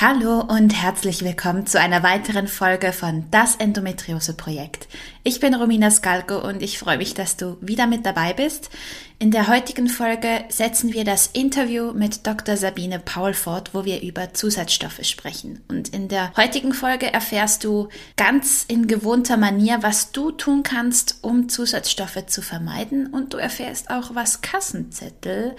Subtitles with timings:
[0.00, 4.86] Hallo und herzlich willkommen zu einer weiteren Folge von Das Endometriose Projekt.
[5.24, 8.70] Ich bin Romina Skalko und ich freue mich, dass du wieder mit dabei bist.
[9.18, 12.56] In der heutigen Folge setzen wir das Interview mit Dr.
[12.56, 15.64] Sabine Paul fort, wo wir über Zusatzstoffe sprechen.
[15.66, 21.18] Und in der heutigen Folge erfährst du ganz in gewohnter Manier, was du tun kannst,
[21.22, 25.56] um Zusatzstoffe zu vermeiden und du erfährst auch, was Kassenzettel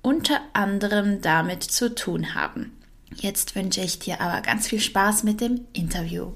[0.00, 2.73] unter anderem damit zu tun haben.
[3.16, 6.32] Jetzt wünsche ich dir aber ganz viel Spaß mit dem Interview.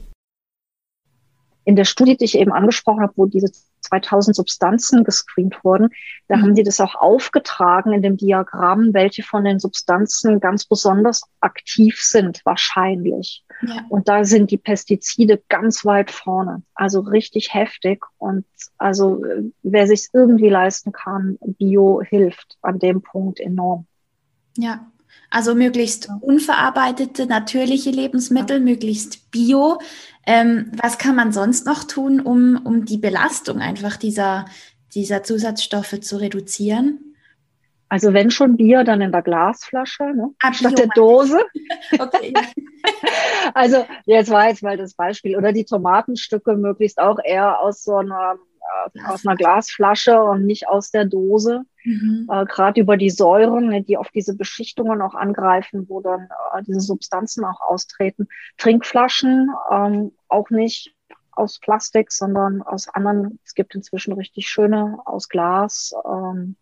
[1.64, 3.50] In der Studie, die ich eben angesprochen habe, wo diese
[3.82, 5.90] 2000 Substanzen gescreent wurden,
[6.26, 6.42] da mhm.
[6.42, 12.00] haben die das auch aufgetragen in dem Diagramm, welche von den Substanzen ganz besonders aktiv
[12.00, 13.44] sind, wahrscheinlich.
[13.62, 13.84] Ja.
[13.88, 18.04] Und da sind die Pestizide ganz weit vorne, also richtig heftig.
[18.18, 18.44] Und
[18.78, 19.24] also
[19.62, 23.86] wer sich irgendwie leisten kann, Bio hilft an dem Punkt enorm.
[24.56, 24.90] Ja,
[25.30, 29.78] also möglichst unverarbeitete, natürliche Lebensmittel, möglichst bio.
[30.26, 34.46] Ähm, was kann man sonst noch tun, um, um die Belastung einfach dieser,
[34.94, 37.14] dieser Zusatzstoffe zu reduzieren?
[37.90, 40.34] Also wenn schon Bier, dann in der Glasflasche, ne?
[40.42, 41.40] Ah, statt der Dose.
[41.98, 42.34] okay.
[43.54, 45.36] also jetzt war jetzt mal das Beispiel.
[45.36, 48.38] Oder die Tomatenstücke möglichst auch eher aus so einer
[49.06, 51.62] aus einer Glasflasche und nicht aus der Dose.
[51.84, 52.28] Mhm.
[52.30, 56.62] Äh, Gerade über die Säuren, ne, die auf diese Beschichtungen auch angreifen, wo dann äh,
[56.62, 58.28] diese Substanzen auch austreten.
[58.56, 60.94] Trinkflaschen ähm, auch nicht
[61.32, 63.38] aus Plastik, sondern aus anderen.
[63.44, 66.56] Es gibt inzwischen richtig schöne aus Glas ähm,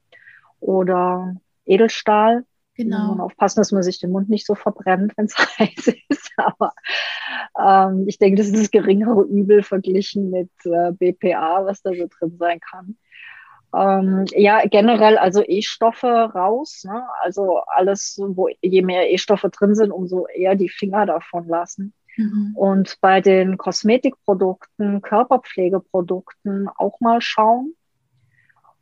[0.61, 2.45] oder Edelstahl.
[2.77, 3.09] Genau.
[3.09, 6.33] Man aufpassen, dass man sich den Mund nicht so verbrennt, wenn es heiß ist.
[6.37, 6.73] Aber
[7.59, 12.07] ähm, ich denke, das ist das geringere Übel verglichen mit äh, BPA, was da so
[12.07, 12.97] drin sein kann.
[13.75, 16.85] Ähm, ja, generell also E-Stoffe raus.
[16.85, 17.03] Ne?
[17.23, 21.95] Also alles, wo je mehr E-Stoffe drin sind, umso eher die Finger davon lassen.
[22.17, 22.53] Mhm.
[22.57, 27.75] Und bei den Kosmetikprodukten, Körperpflegeprodukten auch mal schauen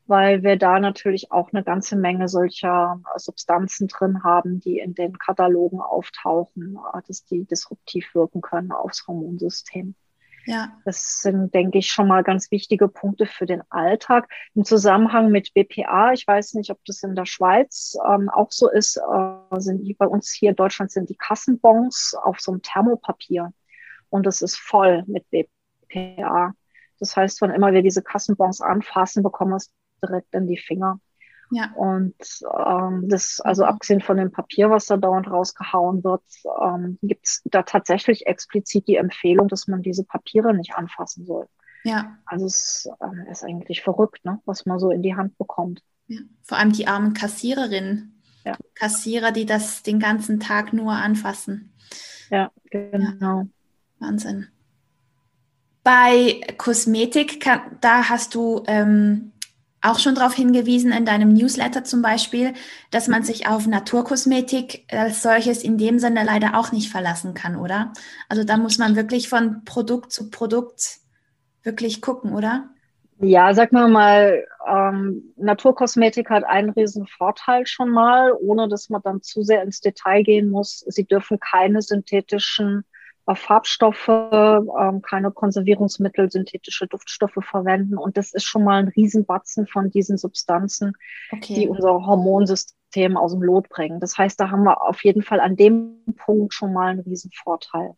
[0.07, 5.19] weil wir da natürlich auch eine ganze Menge solcher Substanzen drin haben, die in den
[5.19, 9.95] Katalogen auftauchen, äh, dass die disruptiv wirken können aufs Hormonsystem.
[10.47, 10.77] Ja.
[10.85, 14.29] Das sind, denke ich, schon mal ganz wichtige Punkte für den Alltag.
[14.55, 18.71] Im Zusammenhang mit BPA, ich weiß nicht, ob das in der Schweiz ähm, auch so
[18.71, 23.53] ist, äh, sind bei uns hier in Deutschland sind die Kassenbons auf so einem Thermopapier.
[24.11, 26.53] Und das ist voll mit BPA.
[27.01, 29.73] Das heißt, wann immer wir diese Kassenbons anfassen, bekommen wir es
[30.03, 31.01] direkt in die Finger.
[31.51, 31.73] Ja.
[31.75, 32.15] Und
[32.67, 33.69] ähm, das, also mhm.
[33.69, 36.23] abgesehen von dem Papier, was da dauernd rausgehauen wird,
[36.63, 41.47] ähm, gibt es da tatsächlich explizit die Empfehlung, dass man diese Papiere nicht anfassen soll.
[41.85, 42.17] Ja.
[42.25, 45.83] Also es äh, ist eigentlich verrückt, ne, was man so in die Hand bekommt.
[46.09, 46.21] Ja.
[46.43, 48.23] Vor allem die armen Kassiererinnen.
[48.45, 48.57] Ja.
[48.75, 51.73] Kassierer, die das den ganzen Tag nur anfassen.
[52.31, 53.41] Ja, genau.
[53.41, 53.47] Ja.
[54.01, 54.49] Wahnsinn.
[55.83, 59.33] Bei Kosmetik, kann, da hast du ähm,
[59.85, 62.55] auch schon darauf hingewiesen in deinem Newsletter zum Beispiel,
[62.91, 67.57] dass man sich auf Naturkosmetik als solches in dem Sinne leider auch nicht verlassen kann,
[67.57, 67.93] oder?
[68.29, 70.99] Also da muss man wirklich von Produkt zu Produkt
[71.63, 72.71] wirklich gucken, oder?
[73.19, 79.03] Ja, sag mal mal, ähm, Naturkosmetik hat einen riesen Vorteil schon mal, ohne dass man
[79.03, 80.81] dann zu sehr ins Detail gehen muss.
[80.89, 82.85] Sie dürfen keine synthetischen
[83.33, 87.97] Farbstoffe, ähm, keine Konservierungsmittel, synthetische Duftstoffe verwenden.
[87.97, 90.93] Und das ist schon mal ein Riesenbatzen von diesen Substanzen,
[91.33, 91.55] okay.
[91.55, 94.01] die unser Hormonsystem aus dem Lot bringen.
[94.01, 97.95] Das heißt, da haben wir auf jeden Fall an dem Punkt schon mal einen Riesenvorteil.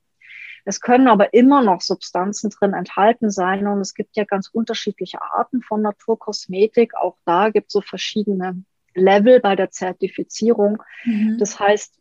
[0.65, 5.23] Es können aber immer noch Substanzen drin enthalten sein und es gibt ja ganz unterschiedliche
[5.23, 6.95] Arten von Naturkosmetik.
[6.97, 8.65] Auch da gibt es so verschiedene
[8.95, 10.83] Level bei der Zertifizierung.
[11.05, 11.37] Mhm.
[11.39, 12.01] Das heißt,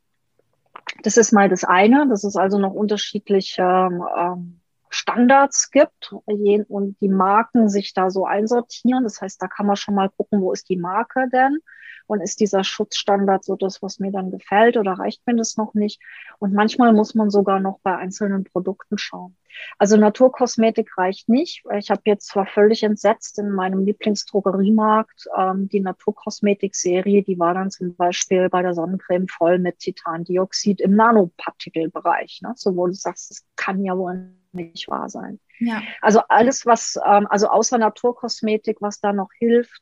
[1.04, 4.62] das ist mal das eine, dass es also noch unterschiedliche ähm,
[4.96, 9.04] Standards gibt und die Marken sich da so einsortieren.
[9.04, 11.60] Das heißt, da kann man schon mal gucken, wo ist die Marke denn?
[12.08, 15.74] Und ist dieser Schutzstandard so das, was mir dann gefällt oder reicht mir das noch
[15.74, 16.00] nicht?
[16.38, 19.36] Und manchmal muss man sogar noch bei einzelnen Produkten schauen.
[19.80, 21.64] Also Naturkosmetik reicht nicht.
[21.78, 27.72] Ich habe jetzt zwar völlig entsetzt in meinem Lieblingsdrogeriemarkt ähm, die Naturkosmetik-Serie, die war dann
[27.72, 32.42] zum Beispiel bei der Sonnencreme voll mit Titandioxid im Nanopartikelbereich.
[32.44, 32.54] Ne?
[32.56, 35.40] So wo du sagst, das kann ja wohl nicht wahr sein.
[35.60, 35.82] Ja.
[36.02, 39.82] Also alles, was, ähm, also außer Naturkosmetik, was da noch hilft,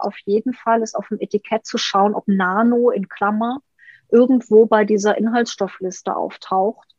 [0.00, 3.58] auf jeden Fall ist auf dem Etikett zu schauen, ob Nano in Klammer
[4.10, 6.94] irgendwo bei dieser Inhaltsstoffliste auftaucht,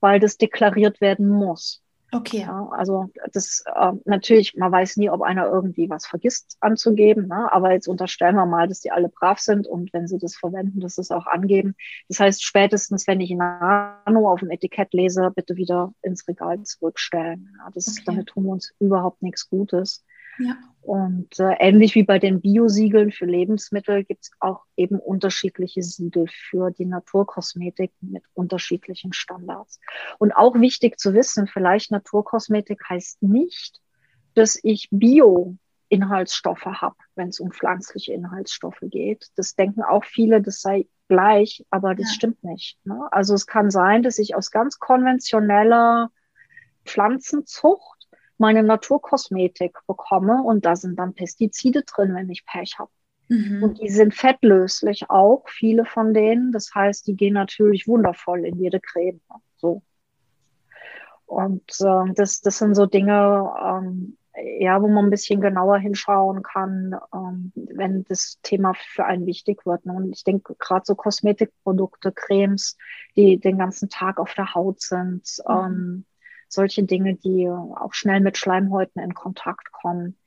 [0.00, 1.82] weil das deklariert werden muss.
[2.16, 2.40] Okay.
[2.40, 7.52] Ja, also das äh, natürlich, man weiß nie, ob einer irgendwie was vergisst anzugeben, ne?
[7.52, 10.80] aber jetzt unterstellen wir mal, dass die alle brav sind und wenn sie das verwenden,
[10.80, 11.74] dass sie es auch angeben.
[12.08, 17.54] Das heißt, spätestens, wenn ich Nano auf dem Etikett lese, bitte wieder ins Regal zurückstellen.
[17.58, 18.02] Ja, das, okay.
[18.06, 20.04] Damit tun wir uns überhaupt nichts Gutes.
[20.38, 20.56] Ja.
[20.86, 26.26] Und äh, ähnlich wie bei den Biosiegeln für Lebensmittel gibt es auch eben unterschiedliche Siegel
[26.28, 29.80] für die Naturkosmetik mit unterschiedlichen Standards.
[30.18, 33.80] Und auch wichtig zu wissen, vielleicht Naturkosmetik heißt nicht,
[34.34, 39.26] dass ich Bio-Inhaltsstoffe habe, wenn es um pflanzliche Inhaltsstoffe geht.
[39.34, 42.14] Das denken auch viele, das sei gleich, aber das ja.
[42.14, 42.78] stimmt nicht.
[42.84, 43.08] Ne?
[43.10, 46.10] Also es kann sein, dass ich aus ganz konventioneller
[46.84, 47.95] Pflanzenzucht
[48.38, 52.90] meine Naturkosmetik bekomme und da sind dann Pestizide drin, wenn ich Pech habe.
[53.28, 53.62] Mhm.
[53.62, 56.52] Und die sind fettlöslich auch, viele von denen.
[56.52, 59.20] Das heißt, die gehen natürlich wundervoll in jede Creme.
[59.56, 59.82] So.
[61.26, 64.16] Und äh, das, das sind so Dinge, ähm,
[64.60, 69.66] ja, wo man ein bisschen genauer hinschauen kann, ähm, wenn das Thema für einen wichtig
[69.66, 69.86] wird.
[69.86, 69.94] Ne?
[69.94, 72.76] Und ich denke, gerade so Kosmetikprodukte, Cremes,
[73.16, 75.54] die den ganzen Tag auf der Haut sind, mhm.
[75.54, 76.04] ähm,
[76.48, 80.18] solche Dinge, die auch schnell mit Schleimhäuten in Kontakt kommen.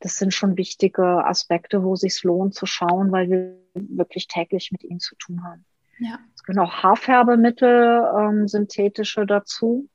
[0.00, 4.70] Das sind schon wichtige Aspekte, wo es sich lohnt zu schauen, weil wir wirklich täglich
[4.70, 5.64] mit ihnen zu tun haben.
[5.98, 6.18] Ja.
[6.34, 9.88] Es gehören auch Haarfärbemittel, ähm, synthetische dazu.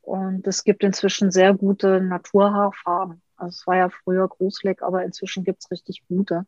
[0.00, 3.22] Und es gibt inzwischen sehr gute Naturhaarfarben.
[3.36, 6.46] Also es war ja früher gruselig, aber inzwischen gibt es richtig gute.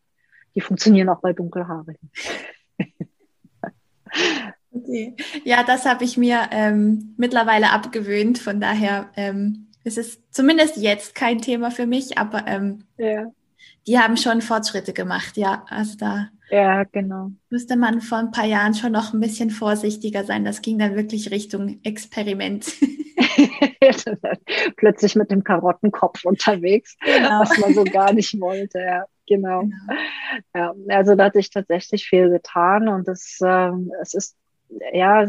[0.54, 2.10] Die funktionieren auch bei Dunkelhaarigen.
[4.76, 5.14] Okay.
[5.44, 8.38] Ja, das habe ich mir ähm, mittlerweile abgewöhnt.
[8.38, 13.26] Von daher ähm, ist es zumindest jetzt kein Thema für mich, aber ähm, ja.
[13.86, 15.36] die haben schon Fortschritte gemacht.
[15.36, 17.30] Ja, also da ja, genau.
[17.48, 20.44] müsste man vor ein paar Jahren schon noch ein bisschen vorsichtiger sein.
[20.44, 22.66] Das ging dann wirklich Richtung Experiment.
[24.76, 27.40] Plötzlich mit dem Karottenkopf unterwegs, genau.
[27.40, 28.78] was man so gar nicht wollte.
[28.78, 29.62] Ja genau.
[29.62, 29.72] genau.
[30.54, 33.70] Ja, also da hat sich tatsächlich viel getan und es, äh,
[34.00, 34.36] es ist
[34.92, 35.26] ja,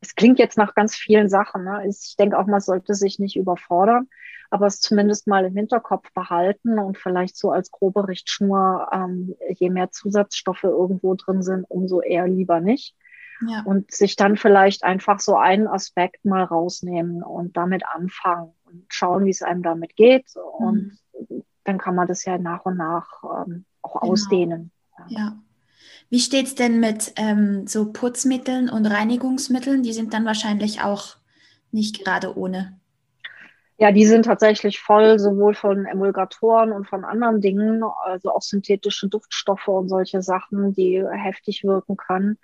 [0.00, 1.64] es klingt jetzt nach ganz vielen Sachen.
[1.64, 1.86] Ne?
[1.88, 4.08] Ich denke auch, man sollte sich nicht überfordern,
[4.50, 9.70] aber es zumindest mal im Hinterkopf behalten und vielleicht so als grobe Richtschnur, ähm, je
[9.70, 12.94] mehr Zusatzstoffe irgendwo drin sind, umso eher lieber nicht.
[13.46, 13.62] Ja.
[13.64, 19.24] Und sich dann vielleicht einfach so einen Aspekt mal rausnehmen und damit anfangen und schauen,
[19.26, 20.26] wie es einem damit geht.
[20.58, 21.44] Und mhm.
[21.62, 24.12] dann kann man das ja nach und nach ähm, auch genau.
[24.12, 24.72] ausdehnen.
[24.98, 25.06] Ja.
[25.08, 25.38] ja.
[26.10, 29.82] Wie steht es denn mit ähm, so Putzmitteln und Reinigungsmitteln?
[29.82, 31.16] Die sind dann wahrscheinlich auch
[31.70, 32.78] nicht gerade ohne.
[33.80, 39.08] Ja, die sind tatsächlich voll, sowohl von Emulgatoren und von anderen Dingen, also auch synthetische
[39.08, 42.38] Duftstoffe und solche Sachen, die heftig wirken können.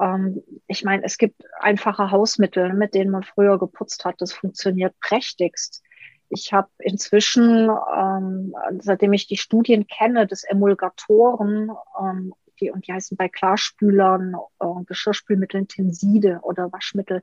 [0.00, 4.20] Ähm, ich meine, es gibt einfache Hausmittel, mit denen man früher geputzt hat.
[4.20, 5.82] Das funktioniert prächtigst.
[6.30, 11.70] Ich habe inzwischen, ähm, seitdem ich die Studien kenne, des Emulgatoren
[12.00, 12.32] ähm,
[12.62, 17.22] die, und die heißen bei Klarspülern, äh, Geschirrspülmitteln Tenside oder Waschmittel,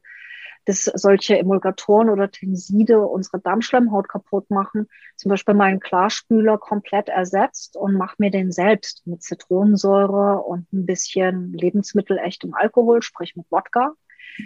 [0.65, 4.87] dass solche Emulgatoren oder Tenside unsere Darmschleimhaut kaputt machen.
[5.15, 10.85] Zum Beispiel meinen Klarspüler komplett ersetzt und mache mir den selbst mit Zitronensäure und ein
[10.85, 13.93] bisschen lebensmittelechtem Alkohol, sprich mit Wodka.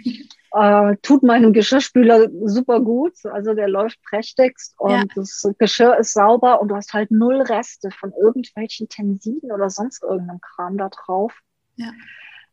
[0.56, 3.14] Äh, tut meinem Geschirrspüler super gut.
[3.24, 5.02] Also der läuft prächtigst und ja.
[5.16, 10.04] das Geschirr ist sauber und du hast halt null Reste von irgendwelchen Tensiden oder sonst
[10.04, 11.34] irgendeinem Kram da drauf.
[11.74, 11.90] Ja.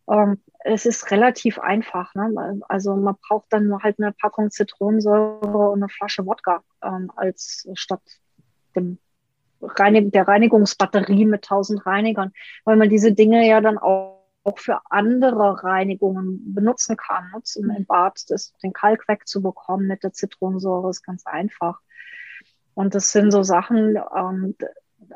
[0.10, 2.16] Ähm, es ist relativ einfach.
[2.16, 2.62] Ne?
[2.68, 7.70] Also man braucht dann nur halt eine Packung Zitronensäure und eine Flasche Wodka ähm, als
[7.76, 8.02] statt
[8.76, 8.98] dem
[9.62, 12.32] Reinig der Reinigungsbatterie mit 1000 Reinigern,
[12.66, 17.30] weil man diese Dinge ja dann auch auch für andere Reinigungen benutzen kann.
[17.34, 17.44] Ne?
[17.44, 21.80] Zum im Bad das, den Kalk wegzubekommen mit der Zitronensäure ist ganz einfach.
[22.74, 24.56] Und das sind so Sachen, ähm,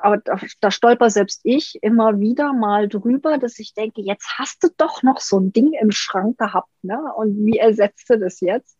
[0.02, 4.64] aber da, da stolper selbst ich immer wieder mal drüber, dass ich denke, jetzt hast
[4.64, 7.00] du doch noch so ein Ding im Schrank gehabt, ne?
[7.16, 8.78] Und wie ersetzt du das jetzt?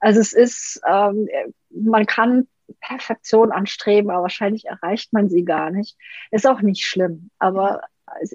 [0.00, 1.28] Also es ist, ähm,
[1.70, 2.48] man kann
[2.80, 5.96] Perfektion anstreben, aber wahrscheinlich erreicht man sie gar nicht.
[6.30, 7.82] Ist auch nicht schlimm, aber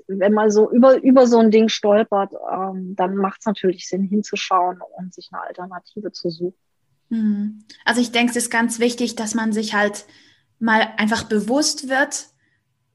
[0.08, 4.04] wenn man so über, über so ein Ding stolpert, ähm, dann macht es natürlich Sinn,
[4.04, 6.56] hinzuschauen und sich eine Alternative zu suchen.
[7.10, 7.64] Hm.
[7.86, 10.06] Also ich denke, es ist ganz wichtig, dass man sich halt
[10.60, 12.28] mal einfach bewusst wird,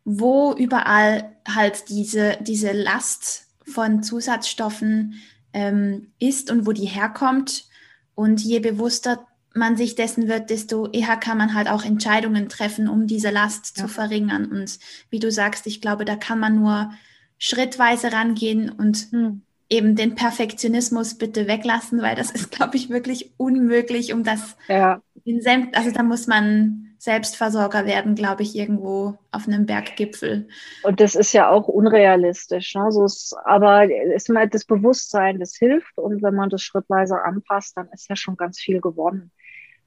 [0.04, 5.14] wo überall halt diese, diese Last von Zusatzstoffen
[5.52, 7.68] ähm, ist und wo die herkommt.
[8.14, 12.88] Und je bewusster man sich dessen wird, desto eher kann man halt auch Entscheidungen treffen,
[12.88, 13.84] um diese Last ja.
[13.84, 14.46] zu verringern.
[14.46, 14.78] Und
[15.10, 16.90] wie du sagst, ich glaube, da kann man nur
[17.38, 19.42] schrittweise rangehen und hm.
[19.68, 25.00] eben den Perfektionismus bitte weglassen, weil das ist, glaube ich, wirklich unmöglich, um das ja.
[25.24, 25.40] in
[25.74, 30.46] also da muss man Selbstversorger werden, glaube ich, irgendwo auf einem Berggipfel.
[30.82, 32.74] Und das ist ja auch unrealistisch.
[32.74, 32.92] Ne?
[32.92, 35.96] So ist, aber ist mal das Bewusstsein, das hilft.
[35.96, 39.32] Und wenn man das schrittweise anpasst, dann ist ja schon ganz viel gewonnen.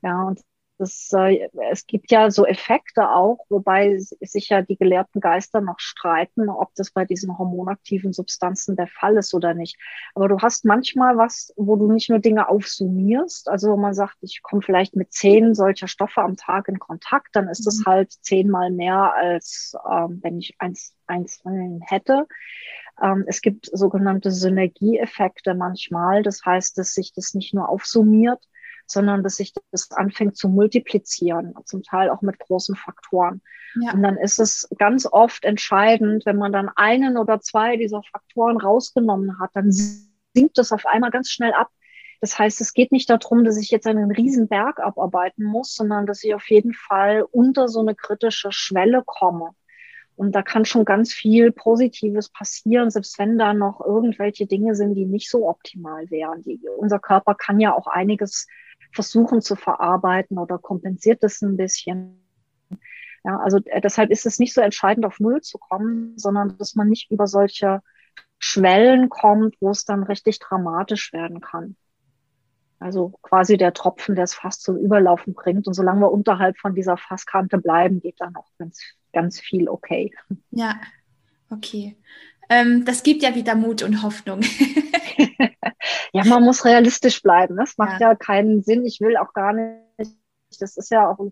[0.01, 0.41] Ja, und
[0.81, 5.79] das, äh, es gibt ja so Effekte auch, wobei sich ja die gelehrten Geister noch
[5.79, 9.77] streiten, ob das bei diesen hormonaktiven Substanzen der Fall ist oder nicht.
[10.15, 14.17] Aber du hast manchmal was, wo du nicht nur Dinge aufsummierst, also wo man sagt,
[14.21, 17.85] ich komme vielleicht mit zehn solcher Stoffe am Tag in Kontakt, dann ist das mhm.
[17.85, 21.43] halt zehnmal mehr, als ähm, wenn ich eins, eins
[21.81, 22.27] hätte.
[22.99, 26.23] Ähm, es gibt sogenannte Synergieeffekte manchmal.
[26.23, 28.43] Das heißt, dass sich das nicht nur aufsummiert,
[28.85, 33.41] sondern dass sich das anfängt zu multiplizieren, zum Teil auch mit großen Faktoren.
[33.79, 33.93] Ja.
[33.93, 38.57] Und dann ist es ganz oft entscheidend, wenn man dann einen oder zwei dieser Faktoren
[38.57, 41.69] rausgenommen hat, dann sinkt das auf einmal ganz schnell ab.
[42.19, 46.05] Das heißt, es geht nicht darum, dass ich jetzt einen riesen Berg abarbeiten muss, sondern
[46.05, 49.55] dass ich auf jeden Fall unter so eine kritische Schwelle komme.
[50.15, 54.93] Und da kann schon ganz viel Positives passieren, selbst wenn da noch irgendwelche Dinge sind,
[54.93, 56.43] die nicht so optimal wären.
[56.43, 58.45] Die, unser Körper kann ja auch einiges
[58.91, 62.21] versuchen zu verarbeiten oder kompensiert das ein bisschen.
[63.23, 66.75] Ja, also äh, deshalb ist es nicht so entscheidend, auf Null zu kommen, sondern dass
[66.75, 67.81] man nicht über solche
[68.39, 71.75] Schwellen kommt, wo es dann richtig dramatisch werden kann.
[72.79, 75.67] Also quasi der Tropfen, der es fast zum Überlaufen bringt.
[75.67, 78.81] Und solange wir unterhalb von dieser Fasskante bleiben, geht dann auch ganz,
[79.13, 80.11] ganz viel okay.
[80.49, 80.81] Ja,
[81.51, 81.95] okay.
[82.49, 84.41] Ähm, das gibt ja wieder Mut und Hoffnung.
[86.13, 87.57] ja, man muss realistisch bleiben.
[87.57, 88.09] Das macht ja.
[88.09, 88.85] ja keinen Sinn.
[88.85, 90.15] Ich will auch gar nicht,
[90.59, 91.31] das ist ja auch ein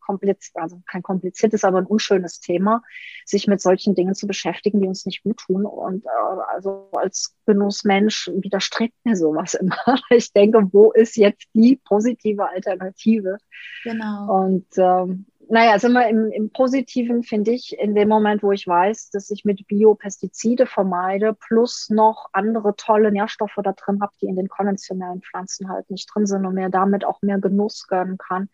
[0.00, 2.82] kompliziert, also kein kompliziertes, aber ein unschönes Thema,
[3.24, 5.64] sich mit solchen Dingen zu beschäftigen, die uns nicht gut tun.
[5.66, 9.76] Und äh, also als Genussmensch widerstrebt mir sowas immer.
[10.10, 13.38] Ich denke, wo ist jetzt die positive Alternative?
[13.84, 14.44] Genau.
[14.44, 18.66] Und ähm, naja, also immer im, im Positiven finde ich, in dem Moment, wo ich
[18.66, 24.26] weiß, dass ich mit Biopestizide vermeide, plus noch andere tolle Nährstoffe da drin habe, die
[24.26, 28.18] in den konventionellen Pflanzen halt nicht drin sind und mir damit auch mehr Genuss gönnen
[28.18, 28.48] kann,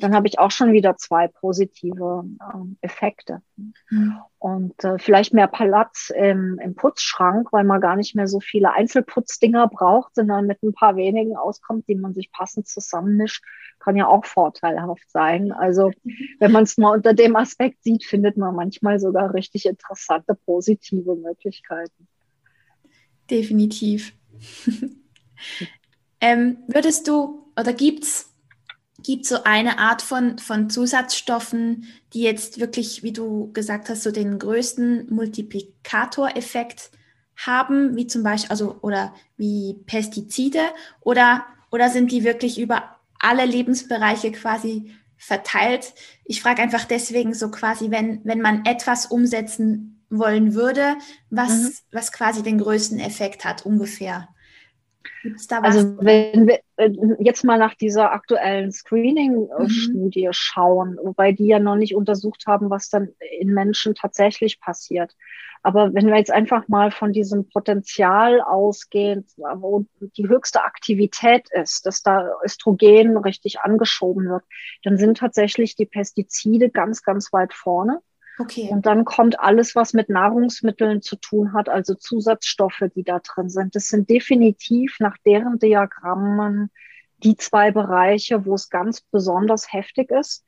[0.00, 2.24] dann habe ich auch schon wieder zwei positive
[2.54, 3.42] ähm, Effekte.
[3.90, 4.16] Mhm.
[4.38, 8.72] Und äh, vielleicht mehr Platz im, im Putzschrank, weil man gar nicht mehr so viele
[8.72, 13.44] Einzelputzdinger braucht, sondern mit ein paar wenigen auskommt, die man sich passend zusammenmischt
[13.86, 15.52] kann ja auch vorteilhaft sein.
[15.52, 15.92] Also
[16.38, 21.14] wenn man es mal unter dem Aspekt sieht, findet man manchmal sogar richtig interessante, positive
[21.14, 22.08] Möglichkeiten.
[23.30, 24.12] Definitiv.
[26.20, 28.32] ähm, würdest du oder gibt es
[29.02, 34.10] gibt so eine Art von, von Zusatzstoffen, die jetzt wirklich, wie du gesagt hast, so
[34.10, 36.90] den größten Multiplikatoreffekt
[37.36, 40.60] haben, wie zum Beispiel, also oder wie Pestizide
[41.00, 45.94] oder, oder sind die wirklich über alle Lebensbereiche quasi verteilt.
[46.24, 50.96] Ich frage einfach deswegen so quasi, wenn, wenn man etwas umsetzen wollen würde,
[51.30, 51.72] was, mhm.
[51.92, 54.28] was quasi den größten Effekt hat, ungefähr.
[55.62, 60.32] Also wenn wir äh, jetzt mal nach dieser aktuellen Screening-Studie mhm.
[60.32, 63.08] schauen, wobei die ja noch nicht untersucht haben, was dann
[63.38, 65.14] in Menschen tatsächlich passiert.
[65.62, 69.84] Aber wenn wir jetzt einfach mal von diesem Potenzial ausgehen, wo
[70.16, 74.44] die höchste Aktivität ist, dass da Östrogen richtig angeschoben wird,
[74.84, 78.00] dann sind tatsächlich die Pestizide ganz, ganz weit vorne.
[78.38, 78.68] Okay.
[78.70, 83.48] Und dann kommt alles, was mit Nahrungsmitteln zu tun hat, also Zusatzstoffe, die da drin
[83.48, 83.74] sind.
[83.74, 86.70] Das sind definitiv nach deren Diagrammen
[87.22, 90.44] die zwei Bereiche, wo es ganz besonders heftig ist.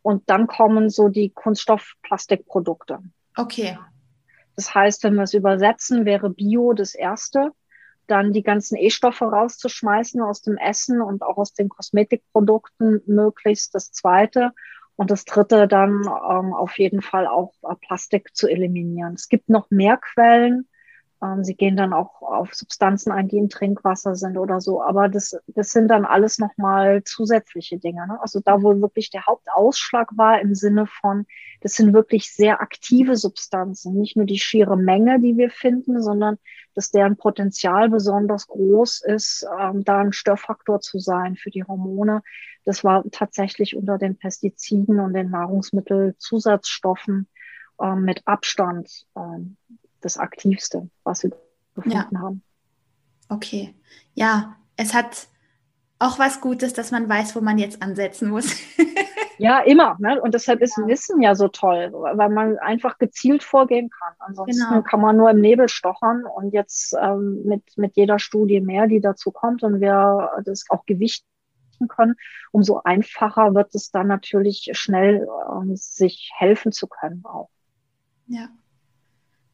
[0.00, 3.00] Und dann kommen so die Kunststoffplastikprodukte.
[3.36, 3.76] Okay.
[4.54, 7.50] Das heißt, wenn wir es übersetzen, wäre Bio das erste.
[8.06, 13.90] Dann die ganzen E-Stoffe rauszuschmeißen aus dem Essen und auch aus den Kosmetikprodukten möglichst das
[13.90, 14.52] zweite.
[14.96, 19.14] Und das dritte dann ähm, auf jeden Fall auch äh, Plastik zu eliminieren.
[19.14, 20.66] Es gibt noch mehr Quellen,
[21.42, 24.82] sie gehen dann auch auf Substanzen ein, die im Trinkwasser sind oder so.
[24.82, 28.06] Aber das, das sind dann alles nochmal zusätzliche Dinge.
[28.06, 28.18] Ne?
[28.20, 31.26] Also da, wo wirklich der Hauptausschlag war im Sinne von,
[31.62, 33.94] das sind wirklich sehr aktive Substanzen.
[33.94, 36.38] Nicht nur die schiere Menge, die wir finden, sondern
[36.74, 42.22] dass deren Potenzial besonders groß ist, ähm, da ein Störfaktor zu sein für die Hormone.
[42.66, 47.26] Das war tatsächlich unter den Pestiziden und den Nahrungsmittelzusatzstoffen
[47.80, 49.56] ähm, mit Abstand ähm,
[50.06, 51.32] das Aktivste, was wir
[51.74, 52.20] gefunden ja.
[52.20, 52.42] haben.
[53.28, 53.74] Okay.
[54.14, 55.28] Ja, es hat,
[55.98, 58.54] auch was Gutes, dass man weiß, wo man jetzt ansetzen muss.
[59.38, 59.96] ja, immer.
[59.98, 60.20] Ne?
[60.20, 60.86] Und deshalb ist ja.
[60.86, 64.14] Wissen ja so toll, weil man einfach gezielt vorgehen kann.
[64.18, 64.82] Ansonsten genau.
[64.82, 69.00] kann man nur im Nebel stochern und jetzt ähm, mit, mit jeder Studie mehr, die
[69.00, 71.26] dazu kommt und wir das auch gewichten
[71.88, 72.14] können,
[72.52, 77.50] umso einfacher wird es dann natürlich schnell, ähm, sich helfen zu können auch.
[78.26, 78.48] Ja.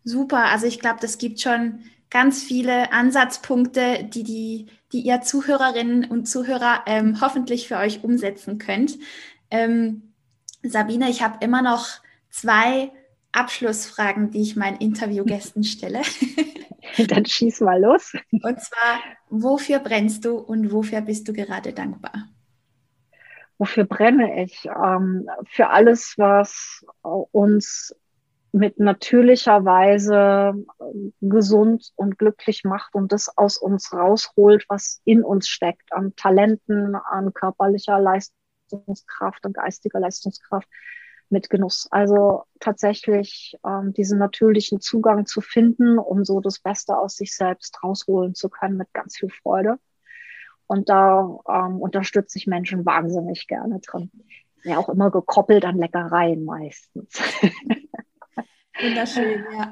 [0.05, 0.47] Super.
[0.47, 1.81] Also ich glaube, das gibt schon
[2.11, 8.59] ganz viele Ansatzpunkte, die, die, die ihr Zuhörerinnen und Zuhörer ähm, hoffentlich für euch umsetzen
[8.59, 8.99] könnt.
[9.51, 10.15] Ähm,
[10.63, 11.87] Sabine, ich habe immer noch
[12.29, 12.93] zwei
[13.33, 16.03] Abschlussfragen, die ich meinen Interviewgästen stelle.
[17.09, 18.13] Dann schieß mal los.
[18.31, 22.29] Und zwar, wofür brennst du und wofür bist du gerade dankbar?
[23.57, 24.67] Wofür brenne ich?
[24.67, 27.95] Ähm, für alles, was uns
[28.53, 35.25] mit natürlicher Weise ähm, gesund und glücklich macht und das aus uns rausholt, was in
[35.25, 40.69] uns steckt, an Talenten, an körperlicher Leistungskraft und geistiger Leistungskraft
[41.31, 41.89] mit Genuss.
[41.91, 47.83] Also tatsächlich ähm, diesen natürlichen Zugang zu finden, um so das Beste aus sich selbst
[47.83, 49.79] rausholen zu können mit ganz viel Freude.
[50.67, 54.11] Und da ähm, unterstütze ich Menschen wahnsinnig gerne drin.
[54.63, 57.21] Ja, auch immer gekoppelt an Leckereien meistens.
[58.83, 59.71] Wunderschön, ja.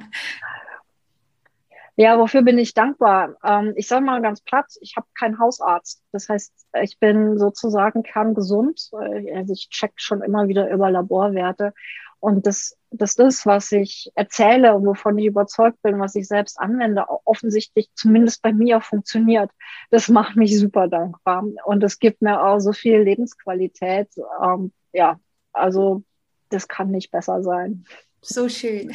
[1.97, 3.37] Ja, wofür bin ich dankbar?
[3.45, 6.03] Ähm, ich sage mal ganz platt, ich habe keinen Hausarzt.
[6.13, 6.53] Das heißt,
[6.83, 8.89] ich bin sozusagen kerngesund.
[8.93, 11.75] Äh, also ich check schon immer wieder über Laborwerte.
[12.21, 16.59] Und das, das ist, was ich erzähle und wovon ich überzeugt bin, was ich selbst
[16.59, 19.51] anwende, offensichtlich zumindest bei mir funktioniert.
[19.91, 21.45] Das macht mich super dankbar.
[21.65, 24.09] Und es gibt mir auch so viel Lebensqualität.
[24.43, 25.19] Ähm, ja,
[25.53, 26.03] also
[26.51, 27.85] das kann nicht besser sein.
[28.23, 28.95] So schön.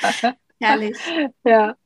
[0.60, 0.96] Herrlich.
[1.44, 1.76] Ja.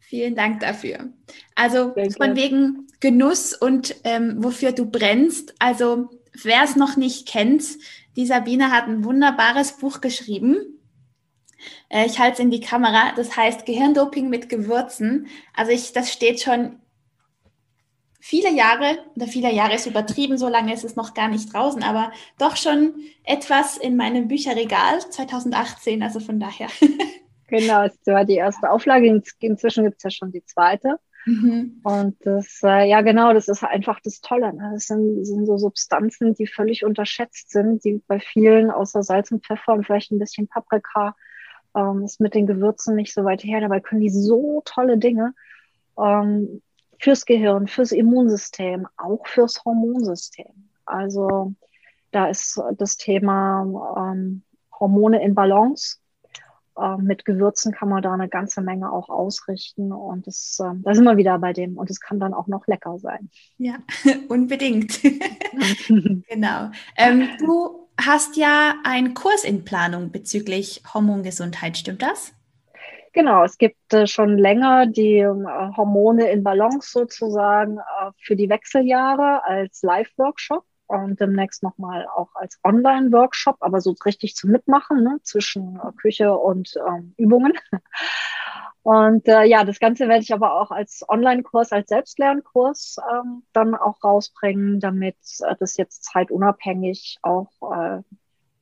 [0.00, 1.12] Vielen Dank dafür.
[1.54, 5.54] Also von wegen Genuss und ähm, wofür du brennst.
[5.58, 6.10] Also
[6.42, 7.64] wer es noch nicht kennt,
[8.16, 10.56] die Sabine hat ein wunderbares Buch geschrieben.
[11.88, 13.12] Äh, ich halte es in die Kamera.
[13.16, 15.26] Das heißt Gehirndoping mit Gewürzen.
[15.52, 16.80] Also ich, das steht schon
[18.26, 21.82] viele Jahre, oder viele Jahre ist übertrieben, so lange ist es noch gar nicht draußen,
[21.82, 26.68] aber doch schon etwas in meinem Bücherregal 2018, also von daher.
[27.46, 30.98] Genau, es war die erste Auflage, inzwischen gibt es ja schon die zweite.
[31.26, 31.78] Mhm.
[31.84, 34.54] Und das, äh, ja genau, das ist einfach das Tolle.
[34.54, 34.70] Ne?
[34.72, 39.44] Das sind, sind so Substanzen, die völlig unterschätzt sind, die bei vielen außer Salz und
[39.44, 41.14] Pfeffer und vielleicht ein bisschen Paprika
[41.76, 43.60] ähm, ist mit den Gewürzen nicht so weit her.
[43.60, 45.34] Dabei können die so tolle Dinge.
[45.98, 46.62] Ähm,
[47.04, 50.70] fürs Gehirn, fürs Immunsystem, auch fürs Hormonsystem.
[50.86, 51.52] Also
[52.12, 54.42] da ist das Thema ähm,
[54.80, 55.98] Hormone in Balance.
[56.78, 60.94] Äh, mit Gewürzen kann man da eine ganze Menge auch ausrichten und das, äh, da
[60.94, 63.28] sind wir wieder bei dem und es kann dann auch noch lecker sein.
[63.58, 63.74] Ja,
[64.28, 65.02] unbedingt.
[66.28, 66.70] genau.
[66.96, 72.32] Ähm, du hast ja einen Kurs in Planung bezüglich Hormongesundheit, stimmt das?
[73.14, 78.48] Genau, es gibt äh, schon länger die äh, Hormone in Balance sozusagen äh, für die
[78.48, 85.20] Wechseljahre als Live-Workshop und demnächst nochmal auch als Online-Workshop, aber so richtig zum Mitmachen ne,
[85.22, 87.52] zwischen äh, Küche und ähm, Übungen.
[88.82, 93.74] Und äh, ja, das Ganze werde ich aber auch als Online-Kurs, als Selbstlernkurs ähm, dann
[93.74, 98.02] auch rausbringen, damit äh, das jetzt zeitunabhängig auch äh,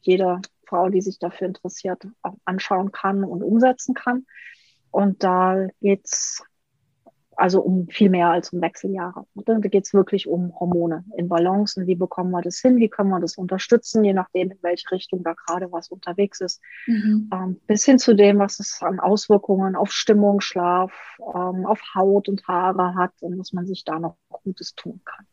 [0.03, 0.41] jede
[0.73, 4.25] Frau, die sich dafür interessiert, auch anschauen kann und umsetzen kann.
[4.91, 6.43] Und da geht's
[7.37, 9.27] also um viel mehr als um Wechseljahre.
[9.35, 12.89] Da geht es wirklich um Hormone in Balance und wie bekommen wir das hin, wie
[12.89, 16.61] können wir das unterstützen, je nachdem, in welche Richtung da gerade was unterwegs ist.
[16.87, 17.31] Mhm.
[17.33, 22.29] Ähm, bis hin zu dem, was es an Auswirkungen auf Stimmung, Schlaf, ähm, auf Haut
[22.29, 25.27] und Haare hat und was man sich da noch Gutes tun kann.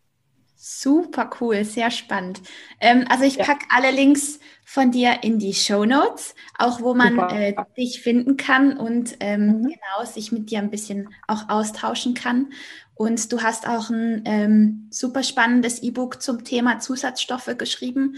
[0.62, 2.42] Super cool, sehr spannend.
[2.82, 3.46] Ähm, also ich ja.
[3.46, 8.36] packe alle Links von dir in die Show Notes, auch wo man äh, dich finden
[8.36, 9.64] kann und ähm, mhm.
[9.64, 12.52] genau sich mit dir ein bisschen auch austauschen kann.
[12.94, 18.18] Und du hast auch ein ähm, super spannendes E-Book zum Thema Zusatzstoffe geschrieben.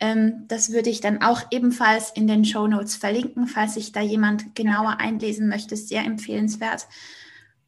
[0.00, 4.00] Ähm, das würde ich dann auch ebenfalls in den Show Notes verlinken, falls sich da
[4.00, 5.76] jemand genauer einlesen möchte.
[5.76, 6.86] Sehr empfehlenswert.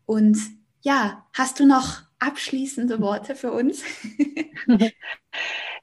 [0.06, 0.38] Und
[0.80, 3.84] ja, hast du noch abschließende Worte für uns?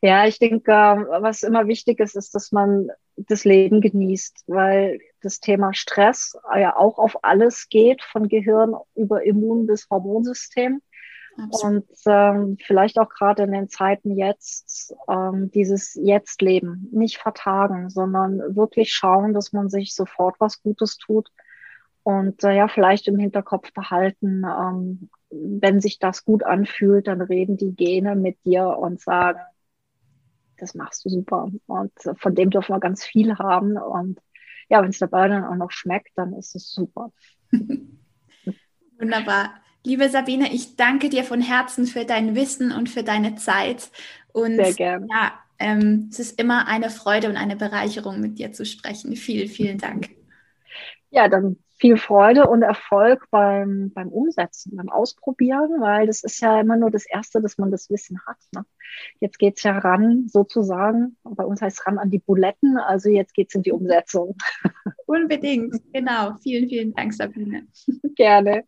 [0.01, 4.99] ja, ich denke, ähm, was immer wichtig ist, ist, dass man das Leben genießt, weil
[5.21, 10.81] das Thema Stress ja auch auf alles geht, von Gehirn über Immun bis Hormonsystem.
[11.37, 11.87] Absolut.
[11.89, 18.55] Und ähm, vielleicht auch gerade in den Zeiten jetzt ähm, dieses Jetzt-Leben nicht vertagen, sondern
[18.55, 21.31] wirklich schauen, dass man sich sofort was Gutes tut
[22.03, 27.57] Und äh, ja, vielleicht im Hinterkopf behalten, ähm, wenn sich das gut anfühlt, dann reden
[27.57, 29.39] die Gene mit dir und sagen,
[30.57, 31.49] das machst du super.
[31.67, 33.77] Und von dem dürfen wir ganz viel haben.
[33.77, 34.19] Und
[34.69, 37.11] ja, wenn es dabei dann auch noch schmeckt, dann ist es super.
[38.99, 39.55] Wunderbar.
[39.83, 43.89] Liebe Sabine, ich danke dir von Herzen für dein Wissen und für deine Zeit.
[44.31, 45.07] Und Sehr gerne.
[45.09, 49.15] Ja, ähm, es ist immer eine Freude und eine Bereicherung, mit dir zu sprechen.
[49.15, 50.09] Vielen, vielen Dank.
[51.09, 56.61] Ja, dann viel Freude und Erfolg beim, beim Umsetzen, beim Ausprobieren, weil das ist ja
[56.61, 58.37] immer nur das Erste, dass man das Wissen hat.
[58.53, 58.63] Ne?
[59.19, 61.17] Jetzt geht's ja ran, sozusagen.
[61.23, 64.37] Bei uns heißt es ran an die Buletten, also jetzt geht's in die Umsetzung.
[65.07, 66.35] Unbedingt, genau.
[66.43, 67.67] Vielen, vielen Dank, Sabine.
[68.15, 68.63] Gerne.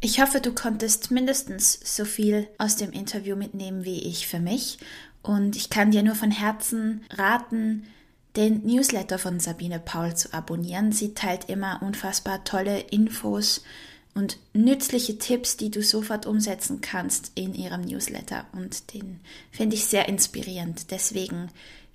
[0.00, 4.78] Ich hoffe, du konntest mindestens so viel aus dem Interview mitnehmen wie ich für mich.
[5.22, 7.86] Und ich kann dir nur von Herzen raten,
[8.36, 10.92] den Newsletter von Sabine Paul zu abonnieren.
[10.92, 13.62] Sie teilt immer unfassbar tolle Infos
[14.14, 18.46] und nützliche Tipps, die du sofort umsetzen kannst in ihrem Newsletter.
[18.52, 20.90] Und den finde ich sehr inspirierend.
[20.90, 21.50] Deswegen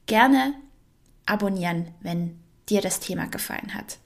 [0.05, 0.53] gerne
[1.25, 3.97] abonnieren, wenn dir das Thema gefallen hat.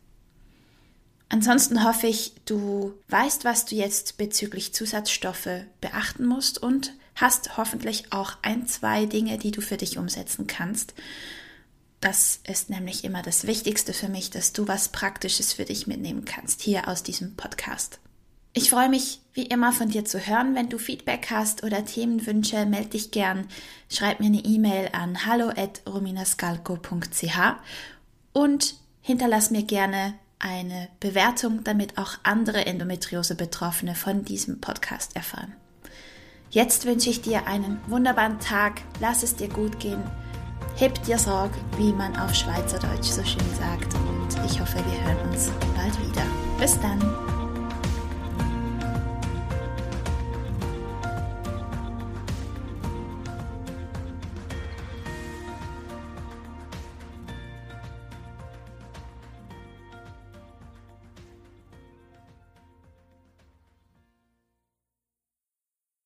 [1.29, 8.11] Ansonsten hoffe ich, du weißt, was du jetzt bezüglich Zusatzstoffe beachten musst und hast hoffentlich
[8.11, 10.95] auch ein, zwei Dinge, die du für dich umsetzen kannst.
[12.01, 16.25] Das ist nämlich immer das Wichtigste für mich, dass du was Praktisches für dich mitnehmen
[16.25, 17.99] kannst hier aus diesem Podcast.
[18.53, 20.55] Ich freue mich wie immer von dir zu hören.
[20.55, 23.47] Wenn du Feedback hast oder Themenwünsche, melde dich gern.
[23.89, 27.38] Schreib mir eine E-Mail an hallo@rominascalco.ch
[28.33, 35.53] und hinterlass mir gerne eine Bewertung, damit auch andere Endometriose-Betroffene von diesem Podcast erfahren.
[36.49, 38.81] Jetzt wünsche ich dir einen wunderbaren Tag.
[38.99, 40.01] Lass es dir gut gehen.
[40.75, 43.93] Heb dir Sorg, wie man auf Schweizerdeutsch so schön sagt.
[43.93, 46.25] Und ich hoffe, wir hören uns bald wieder.
[46.60, 47.28] Bis dann.